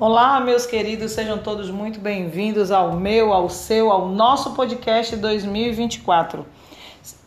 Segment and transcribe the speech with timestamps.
[0.00, 6.44] Olá, meus queridos, sejam todos muito bem-vindos ao meu, ao seu, ao nosso podcast 2024.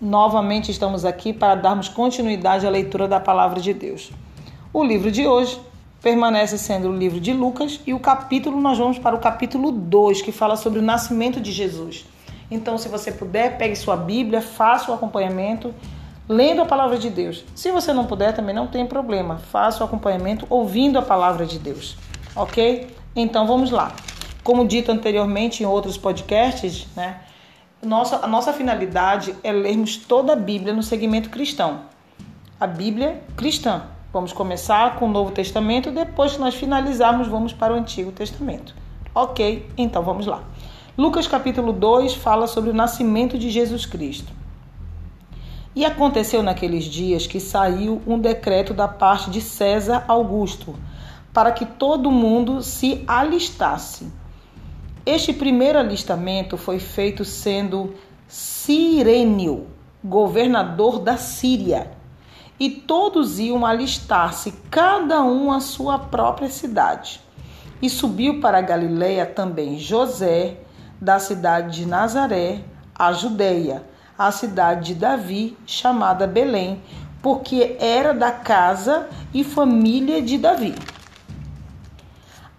[0.01, 4.11] Novamente estamos aqui para darmos continuidade à leitura da palavra de Deus.
[4.73, 5.57] O livro de hoje
[6.01, 10.21] permanece sendo o livro de Lucas e o capítulo nós vamos para o capítulo 2,
[10.21, 12.05] que fala sobre o nascimento de Jesus.
[12.51, 15.73] Então, se você puder, pegue sua Bíblia, faça o acompanhamento
[16.27, 17.45] lendo a palavra de Deus.
[17.55, 19.37] Se você não puder, também não tem problema.
[19.37, 21.95] Faça o acompanhamento ouvindo a palavra de Deus
[22.37, 22.87] ok?
[23.15, 23.91] Então vamos lá.
[24.43, 27.21] Como dito anteriormente em outros podcasts, né?
[27.83, 31.81] Nossa, a nossa finalidade é lermos toda a Bíblia no segmento cristão.
[32.59, 33.83] A Bíblia cristã.
[34.11, 38.73] Vamos começar com o Novo Testamento, depois que nós finalizarmos, vamos para o Antigo Testamento.
[39.13, 39.69] Ok?
[39.77, 40.43] Então vamos lá.
[40.97, 44.31] Lucas capítulo 2 fala sobre o nascimento de Jesus Cristo.
[45.75, 50.73] E aconteceu naqueles dias que saiu um decreto da parte de César Augusto
[51.37, 54.11] para que todo mundo se alistasse.
[55.05, 57.93] Este primeiro alistamento foi feito sendo
[58.27, 59.67] Sirênio,
[60.03, 61.91] governador da Síria,
[62.59, 67.21] e todos iam alistar-se, cada um à sua própria cidade.
[67.83, 70.57] E subiu para Galiléia também José,
[70.99, 72.61] da cidade de Nazaré,
[72.97, 73.83] a Judéia,
[74.17, 76.81] a cidade de Davi, chamada Belém,
[77.21, 80.73] porque era da casa e família de Davi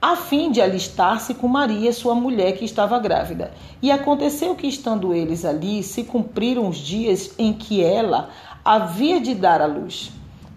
[0.00, 3.52] a fim de alistar-se com Maria, sua mulher, que estava grávida.
[3.82, 8.30] E aconteceu que, estando eles ali, se cumpriram os dias em que ela
[8.64, 10.12] havia de dar à luz.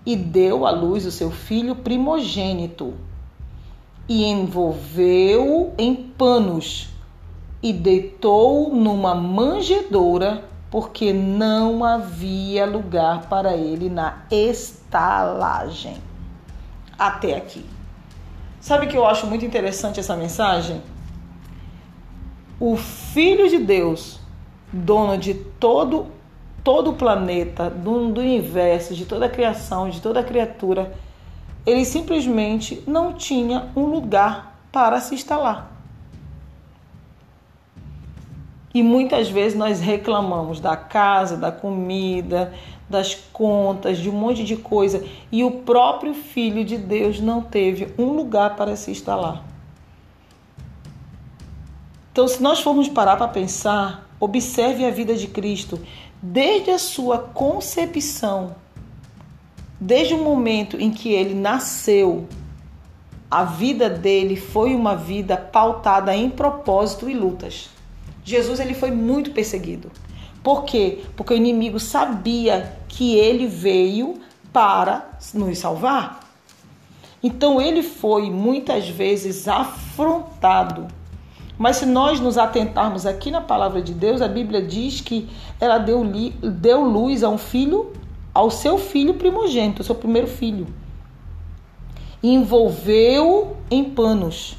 [0.05, 2.93] E deu à luz o seu filho primogênito,
[4.07, 6.89] e envolveu-o em panos,
[7.63, 15.97] e deitou numa manjedoura, porque não havia lugar para ele na estalagem.
[16.97, 17.65] Até aqui.
[18.61, 20.81] Sabe que eu acho muito interessante essa mensagem?
[22.59, 24.19] O Filho de Deus,
[24.71, 26.07] dono de todo
[26.63, 30.93] todo o planeta, do, do universo, de toda a criação, de toda a criatura,
[31.65, 35.71] ele simplesmente não tinha um lugar para se instalar.
[38.73, 42.53] E muitas vezes nós reclamamos da casa, da comida,
[42.91, 47.93] das contas, de um monte de coisa, e o próprio Filho de Deus não teve
[47.97, 49.43] um lugar para se instalar.
[52.11, 55.79] Então, se nós formos parar para pensar, observe a vida de Cristo,
[56.21, 58.55] desde a sua concepção,
[59.79, 62.27] desde o momento em que ele nasceu,
[63.29, 67.69] a vida dele foi uma vida pautada em propósito e lutas.
[68.25, 69.89] Jesus ele foi muito perseguido.
[70.43, 71.03] Por quê?
[71.15, 74.19] Porque o inimigo sabia que ele veio
[74.51, 76.19] para nos salvar.
[77.23, 80.87] Então ele foi muitas vezes afrontado.
[81.57, 85.77] Mas se nós nos atentarmos aqui na palavra de Deus, a Bíblia diz que ela
[85.77, 87.93] deu, deu luz a um filho,
[88.33, 90.65] ao seu filho primogênito, seu primeiro filho.
[92.23, 94.57] Envolveu em panos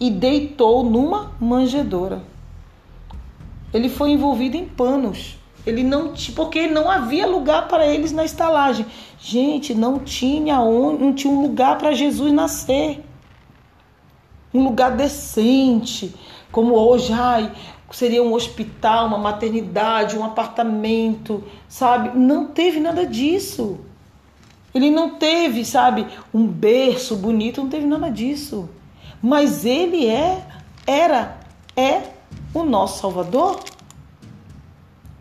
[0.00, 2.22] e deitou numa manjedoura
[3.76, 5.36] ele foi envolvido em panos.
[5.66, 8.86] Ele não porque não havia lugar para eles na estalagem.
[9.18, 13.04] Gente, não tinha onde, não tinha um lugar para Jesus nascer.
[14.54, 16.14] Um lugar decente,
[16.50, 17.52] como hoje, ai,
[17.90, 22.16] seria um hospital, uma maternidade, um apartamento, sabe?
[22.16, 23.80] Não teve nada disso.
[24.74, 28.70] Ele não teve, sabe, um berço bonito, não teve nada disso.
[29.20, 30.46] Mas ele é,
[30.86, 31.38] era,
[31.76, 32.15] é
[32.60, 33.60] o nosso Salvador?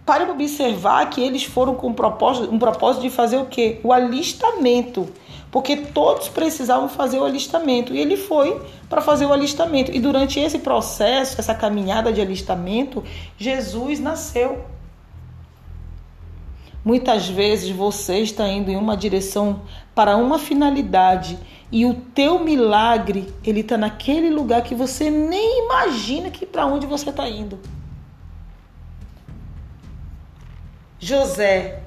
[0.06, 3.80] Para observar que eles foram com um propósito, um propósito de fazer o quê?
[3.84, 5.10] O alistamento.
[5.52, 7.94] Porque todos precisavam fazer o alistamento.
[7.94, 9.92] E ele foi para fazer o alistamento.
[9.92, 13.04] E durante esse processo, essa caminhada de alistamento,
[13.38, 14.75] Jesus nasceu.
[16.86, 19.64] Muitas vezes você está indo em uma direção
[19.96, 21.36] para uma finalidade
[21.72, 26.86] e o teu milagre ele está naquele lugar que você nem imagina que para onde
[26.86, 27.58] você está indo.
[31.00, 31.82] José,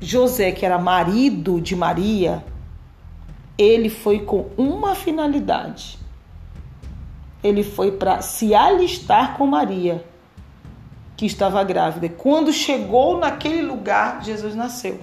[0.00, 2.44] José que era marido de Maria,
[3.58, 5.98] ele foi com uma finalidade.
[7.42, 10.13] Ele foi para se alistar com Maria
[11.16, 12.08] que estava grávida.
[12.08, 15.00] Quando chegou naquele lugar, Jesus nasceu.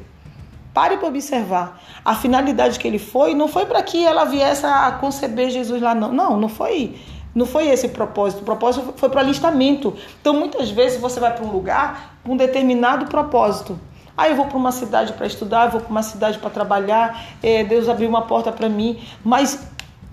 [0.73, 1.81] Pare para observar.
[2.03, 5.93] A finalidade que ele foi não foi para que ela viesse a conceber Jesus lá,
[5.93, 6.13] não.
[6.13, 6.95] Não, não foi.
[7.33, 8.41] Não foi esse o propósito.
[8.41, 9.95] O propósito foi para alistamento.
[10.19, 13.79] Então, muitas vezes você vai para um lugar com um determinado propósito.
[14.15, 17.25] Ah, eu vou para uma cidade para estudar, eu vou para uma cidade para trabalhar,
[17.41, 18.99] é, Deus abriu uma porta para mim.
[19.23, 19.67] Mas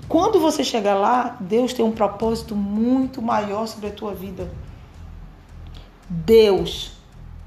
[0.08, 4.50] quando você chegar lá, Deus tem um propósito muito maior sobre a tua vida.
[6.08, 6.92] Deus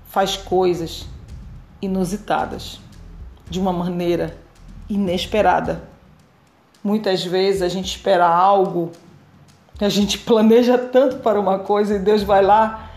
[0.06, 1.08] faz coisas
[1.82, 2.80] inusitadas
[3.50, 4.38] de uma maneira
[4.88, 5.84] inesperada.
[6.84, 8.92] Muitas vezes a gente espera algo,
[9.80, 12.92] a gente planeja tanto para uma coisa e Deus vai lá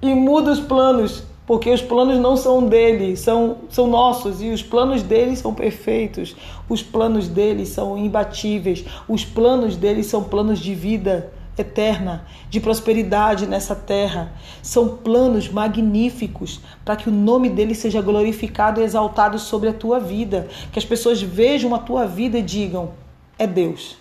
[0.00, 4.62] e muda os planos, porque os planos não são dele, são, são nossos e os
[4.62, 6.36] planos dele são perfeitos,
[6.68, 11.32] os planos dele são imbatíveis, os planos dele são planos de vida
[11.62, 14.32] eterna, de prosperidade nessa terra.
[14.62, 19.98] São planos magníficos para que o nome dele seja glorificado e exaltado sobre a tua
[19.98, 20.48] vida.
[20.72, 22.92] Que as pessoas vejam a tua vida e digam:
[23.38, 23.96] é Deus.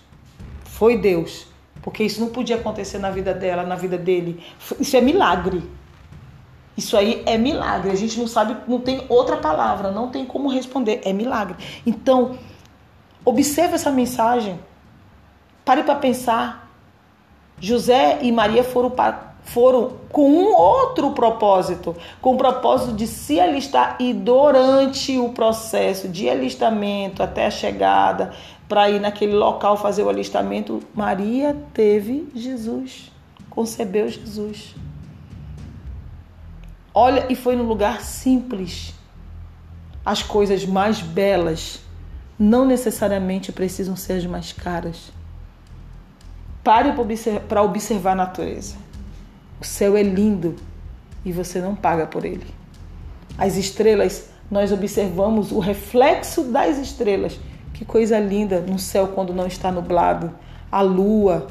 [0.63, 1.47] Foi Deus.
[1.81, 4.43] Porque isso não podia acontecer na vida dela, na vida dele.
[4.79, 5.63] Isso é milagre.
[6.75, 7.91] Isso aí é milagre.
[7.91, 11.01] A gente não sabe, não tem outra palavra, não tem como responder.
[11.03, 11.55] É milagre.
[11.85, 12.37] Então,
[13.25, 14.59] observe essa mensagem.
[15.65, 16.66] Pare para pensar
[17.59, 18.93] José e Maria foram,
[19.43, 26.07] foram com um outro propósito, com o propósito de se alistar e durante o processo
[26.07, 28.33] de alistamento até a chegada,
[28.67, 33.11] para ir naquele local fazer o alistamento, Maria teve Jesus,
[33.49, 34.75] concebeu Jesus.
[36.93, 38.93] Olha, e foi num lugar simples.
[40.05, 41.79] As coisas mais belas
[42.37, 45.11] não necessariamente precisam ser as mais caras.
[46.67, 46.91] Pare
[47.47, 48.75] para observar a natureza.
[49.57, 50.53] O céu é lindo
[51.23, 52.45] e você não paga por ele.
[53.37, 57.39] As estrelas, nós observamos o reflexo das estrelas.
[57.73, 60.29] Que coisa linda no céu quando não está nublado.
[60.69, 61.47] A lua,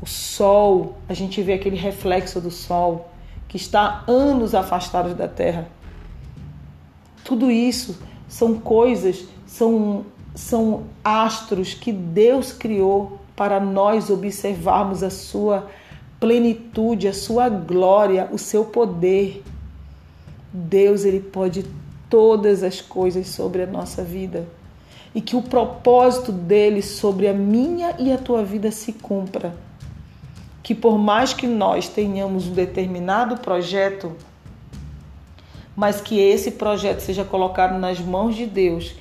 [0.00, 3.10] o sol, a gente vê aquele reflexo do sol
[3.48, 5.66] que está anos afastado da terra.
[7.24, 7.98] Tudo isso
[8.28, 10.06] são coisas, são,
[10.36, 15.70] são astros que Deus criou para nós observarmos a sua
[16.18, 19.44] plenitude, a sua glória, o seu poder.
[20.50, 21.66] Deus, ele pode
[22.08, 24.48] todas as coisas sobre a nossa vida.
[25.14, 29.54] E que o propósito dele sobre a minha e a tua vida se cumpra.
[30.62, 34.12] Que por mais que nós tenhamos um determinado projeto,
[35.76, 38.94] mas que esse projeto seja colocado nas mãos de Deus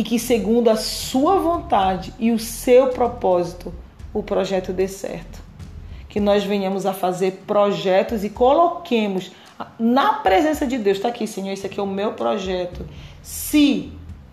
[0.00, 3.70] e que, segundo a sua vontade e o seu propósito,
[4.14, 5.42] o projeto dê certo.
[6.08, 9.30] Que nós venhamos a fazer projetos e coloquemos
[9.78, 10.96] na presença de Deus.
[10.96, 12.88] Está aqui, Senhor, esse aqui é o meu projeto.
[13.22, 13.92] Se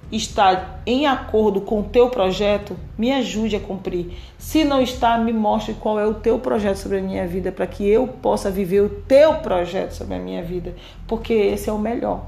[0.09, 4.17] está em acordo com o teu projeto, me ajude a cumprir.
[4.37, 7.67] Se não está, me mostre qual é o teu projeto sobre a minha vida, para
[7.67, 10.73] que eu possa viver o teu projeto sobre a minha vida,
[11.05, 12.23] porque esse é o melhor.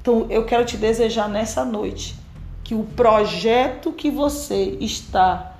[0.00, 2.21] Então, eu quero te desejar nessa noite
[2.72, 5.56] que o projeto que você está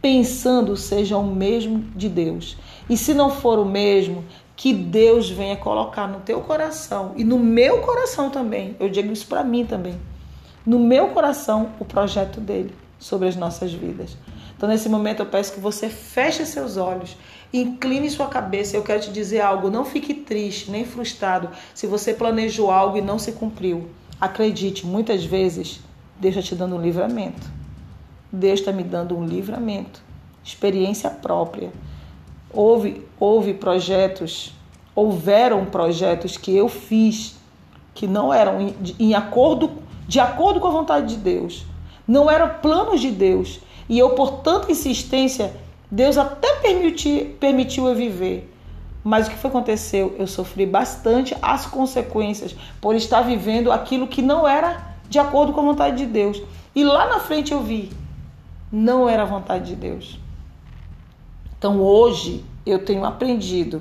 [0.00, 2.56] pensando seja o mesmo de Deus.
[2.88, 4.24] E se não for o mesmo,
[4.56, 8.74] que Deus venha colocar no teu coração e no meu coração também.
[8.80, 10.00] Eu digo isso para mim também.
[10.64, 14.16] No meu coração, o projeto dele sobre as nossas vidas.
[14.56, 17.14] Então, nesse momento, eu peço que você feche seus olhos,
[17.52, 18.74] incline sua cabeça.
[18.74, 23.02] Eu quero te dizer algo: não fique triste nem frustrado se você planejou algo e
[23.02, 23.90] não se cumpriu.
[24.18, 25.82] Acredite, muitas vezes
[26.24, 27.50] Deus está te dando um livramento.
[28.32, 30.00] Deus está me dando um livramento.
[30.42, 31.70] Experiência própria.
[32.50, 34.54] Houve, houve projetos,
[34.94, 37.36] houveram projetos que eu fiz
[37.92, 39.70] que não eram em, em acordo,
[40.08, 41.66] de acordo com a vontade de Deus.
[42.08, 43.60] Não eram planos de Deus.
[43.86, 45.54] E eu, por tanta insistência,
[45.90, 48.50] Deus até permitiu, permitiu eu viver.
[49.04, 50.16] Mas o que foi aconteceu?
[50.18, 55.60] Eu sofri bastante as consequências por estar vivendo aquilo que não era de acordo com
[55.60, 56.42] a vontade de Deus.
[56.74, 57.90] E lá na frente eu vi,
[58.70, 60.18] não era a vontade de Deus.
[61.56, 63.80] Então hoje eu tenho aprendido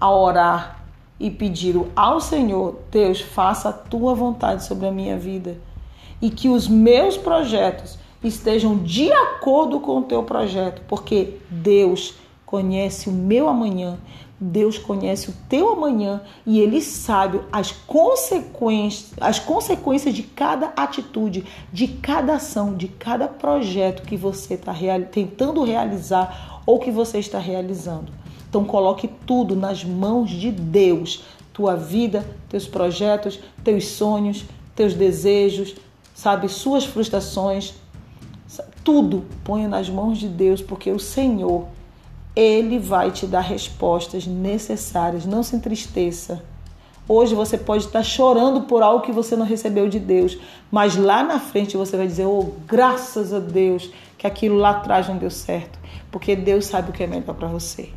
[0.00, 0.82] a orar
[1.20, 5.58] e pedir ao Senhor, Deus, faça a tua vontade sobre a minha vida
[6.22, 12.14] e que os meus projetos estejam de acordo com o teu projeto, porque Deus
[12.46, 13.98] conhece o meu amanhã
[14.44, 21.44] Deus conhece o teu amanhã e ele sabe as consequências, as consequências de cada atitude,
[21.72, 27.20] de cada ação, de cada projeto que você está real, tentando realizar ou que você
[27.20, 28.12] está realizando.
[28.48, 31.22] Então coloque tudo nas mãos de Deus,
[31.52, 34.44] tua vida, teus projetos, teus sonhos,
[34.74, 35.76] teus desejos,
[36.14, 37.74] sabe, suas frustrações,
[38.82, 41.68] tudo ponha nas mãos de Deus, porque o Senhor
[42.34, 45.26] ele vai te dar respostas necessárias.
[45.26, 46.42] Não se entristeça.
[47.08, 50.38] Hoje você pode estar chorando por algo que você não recebeu de Deus,
[50.70, 55.08] mas lá na frente você vai dizer: "Oh, graças a Deus que aquilo lá atrás
[55.08, 55.78] não deu certo",
[56.10, 57.90] porque Deus sabe o que é melhor para você.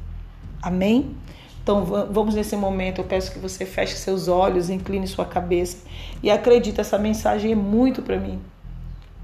[0.61, 1.15] Amém?
[1.61, 5.77] Então vamos nesse momento, eu peço que você feche seus olhos, incline sua cabeça
[6.21, 8.39] e acredite, essa mensagem é muito para mim.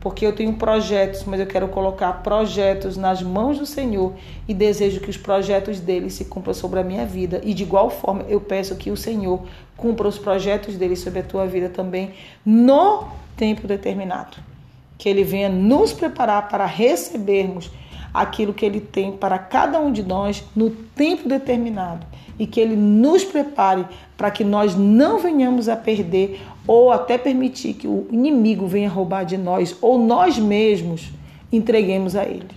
[0.02, 4.14] Porque eu tenho projetos, mas eu quero colocar projetos nas mãos do Senhor
[4.48, 7.40] e desejo que os projetos dele se cumpram sobre a minha vida.
[7.44, 9.44] E de igual forma, eu peço que o Senhor
[9.78, 13.06] cumpra os projetos dele sobre a tua vida também no
[13.38, 14.38] tempo determinado.
[14.98, 17.70] Que ele venha nos preparar para recebermos
[18.12, 22.06] aquilo que ele tem para cada um de nós no tempo determinado
[22.42, 23.86] e que Ele nos prepare
[24.18, 29.24] para que nós não venhamos a perder ou até permitir que o inimigo venha roubar
[29.24, 31.12] de nós ou nós mesmos
[31.52, 32.50] entreguemos a Ele.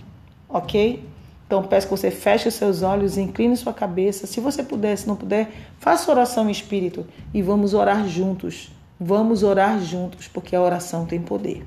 [0.49, 1.03] Ok?
[1.45, 4.25] Então peço que você feche os seus olhos, incline sua cabeça.
[4.25, 8.71] Se você puder, se não puder, faça oração em espírito e vamos orar juntos.
[8.99, 11.63] Vamos orar juntos, porque a oração tem poder.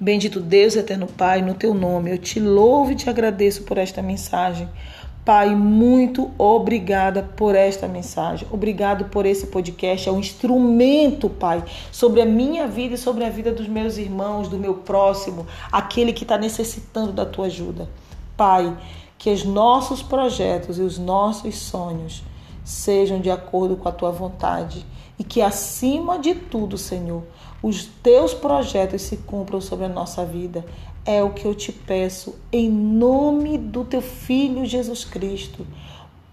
[0.00, 4.00] Bendito Deus, eterno Pai, no teu nome, eu te louvo e te agradeço por esta
[4.00, 4.66] mensagem.
[5.24, 8.48] Pai, muito obrigada por esta mensagem.
[8.50, 10.08] Obrigado por esse podcast.
[10.08, 11.62] É um instrumento, Pai,
[11.92, 16.14] sobre a minha vida e sobre a vida dos meus irmãos, do meu próximo, aquele
[16.14, 17.88] que está necessitando da tua ajuda.
[18.34, 18.74] Pai,
[19.18, 22.22] que os nossos projetos e os nossos sonhos
[22.64, 24.86] sejam de acordo com a tua vontade
[25.18, 27.22] e que, acima de tudo, Senhor,
[27.62, 30.64] os teus projetos se cumpram sobre a nossa vida.
[31.04, 35.66] É o que eu te peço em nome do teu filho Jesus Cristo.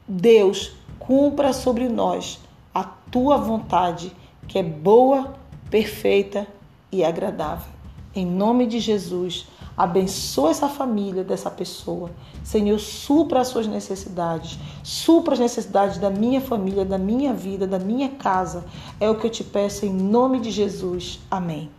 [0.08, 2.40] Deus, cumpra sobre nós
[2.74, 4.12] a tua vontade,
[4.48, 5.36] que é boa,
[5.70, 6.46] perfeita
[6.92, 7.72] e agradável.
[8.14, 12.10] Em nome de Jesus, abençoa essa família dessa pessoa.
[12.44, 14.58] Senhor, supra as suas necessidades.
[14.84, 18.66] Supra as necessidades da minha família, da minha vida, da minha casa.
[19.00, 21.20] É o que eu te peço em nome de Jesus.
[21.30, 21.70] Amém.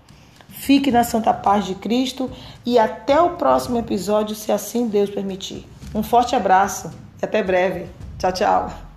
[0.48, 2.30] Fique na santa paz de Cristo
[2.64, 5.66] e até o próximo episódio, se assim Deus permitir.
[5.94, 6.90] Um forte abraço
[7.20, 7.86] e até breve.
[8.18, 8.87] Tchau, tchau.